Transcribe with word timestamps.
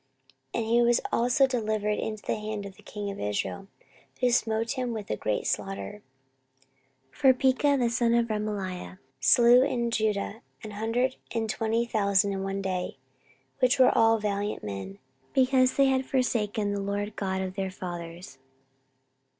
And 0.51 0.65
he 0.65 0.81
was 0.81 0.99
also 1.11 1.45
delivered 1.45 1.99
into 1.99 2.23
the 2.23 2.33
hand 2.39 2.65
of 2.65 2.75
the 2.75 2.81
king 2.81 3.11
of 3.11 3.19
Israel, 3.19 3.67
who 4.19 4.31
smote 4.31 4.71
him 4.71 4.93
with 4.93 5.11
a 5.11 5.15
great 5.15 5.45
slaughter. 5.45 6.01
14:028:006 7.11 7.15
For 7.19 7.33
Pekah 7.35 7.77
the 7.77 7.89
son 7.91 8.15
of 8.15 8.25
Remaliah 8.25 8.97
slew 9.19 9.61
in 9.61 9.91
Judah 9.91 10.41
an 10.63 10.71
hundred 10.71 11.17
and 11.35 11.47
twenty 11.47 11.85
thousand 11.85 12.31
in 12.33 12.41
one 12.41 12.63
day, 12.63 12.97
which 13.59 13.77
were 13.77 13.95
all 13.95 14.17
valiant 14.17 14.63
men; 14.63 14.97
because 15.33 15.75
they 15.77 15.85
had 15.85 16.07
forsaken 16.07 16.73
the 16.73 16.81
LORD 16.81 17.15
God 17.15 17.43
of 17.43 17.53
their 17.53 17.69
fathers. 17.69 18.39